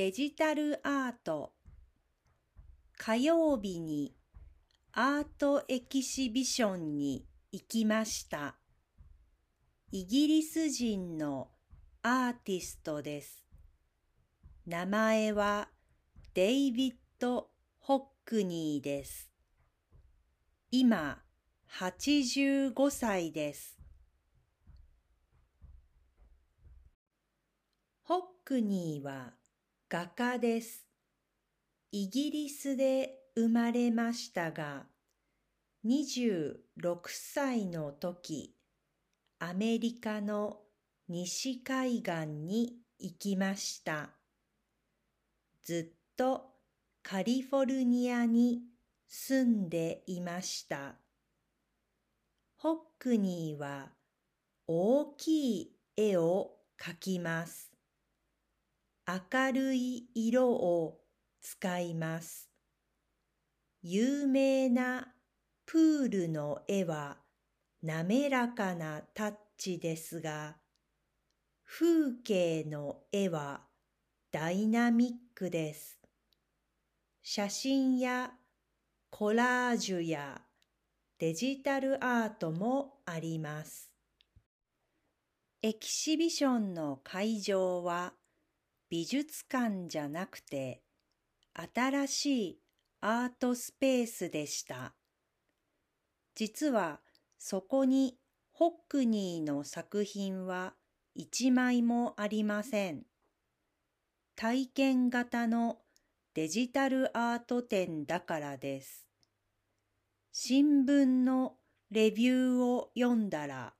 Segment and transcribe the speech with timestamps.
[0.00, 1.52] デジタルアート
[2.96, 4.14] 火曜日に
[4.94, 8.56] アートエキシビションに行きました。
[9.92, 11.48] イギリス人の
[12.02, 13.44] アーティストです。
[14.66, 15.68] 名前は
[16.32, 19.30] デイビッド・ホックニーです。
[20.70, 21.18] 今
[21.78, 23.78] 85歳です。
[28.04, 29.34] ホックニーは
[29.92, 30.86] 画家です。
[31.90, 34.86] イギリスで生まれましたが、
[35.84, 36.60] 26
[37.08, 38.54] 歳の時、
[39.40, 40.58] アメリカの
[41.08, 44.10] 西海岸に行きました。
[45.64, 46.52] ずっと
[47.02, 48.60] カリフォルニアに
[49.08, 50.94] 住んでいました。
[52.58, 53.88] ホックニーは
[54.68, 57.69] 大きい絵を描きます。
[59.32, 61.00] 明るい色を
[61.40, 62.50] 使います。
[63.82, 65.08] 有名な
[65.66, 67.16] プールの絵は
[67.82, 70.56] 滑らかなタッチですが、
[71.64, 73.62] 風景の絵は
[74.30, 75.98] ダイナミックです。
[77.22, 78.32] 写真や
[79.10, 80.40] コラージュや
[81.18, 83.90] デジタルアートもあります。
[85.62, 88.14] エキシビションの会場は
[88.90, 90.82] 美術館じゃなくて
[91.54, 92.58] 新しい
[93.00, 94.94] アートスペースでした。
[96.34, 97.00] 実は
[97.38, 98.16] そこに
[98.52, 100.74] ホックニーの作品は
[101.14, 103.02] 一枚もありません。
[104.34, 105.78] 体験型の
[106.34, 109.06] デジタルアート展だからです。
[110.32, 111.54] 新聞の
[111.92, 113.74] レビューを読んだら、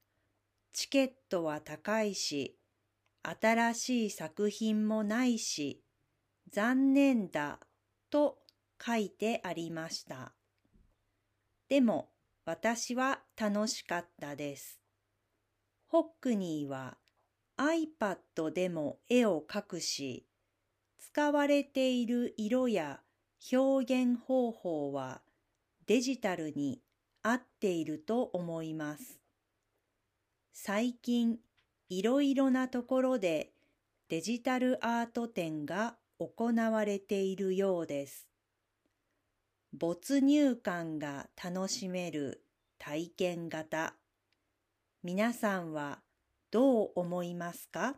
[0.72, 2.59] チケットは高いし、
[3.22, 5.82] 新しい作品もないし、
[6.50, 7.60] 残念だ
[8.10, 8.38] と
[8.84, 10.34] 書いてありました。
[11.68, 12.10] でも
[12.44, 14.80] 私は楽しかったです。
[15.86, 16.96] ホックニーは
[17.58, 20.26] iPad でも絵を描くし、
[20.98, 23.00] 使われている色や
[23.52, 25.22] 表現方法は
[25.86, 26.80] デジタルに
[27.22, 29.20] 合っていると思います。
[30.52, 31.38] 最近
[31.90, 33.50] いろいろなところで
[34.08, 38.28] デジタルアート展が行われているようです。
[39.72, 42.44] 没入感が楽しめる
[42.78, 43.96] 体験型。
[45.02, 45.98] 皆さんは
[46.52, 47.96] どう思いますか？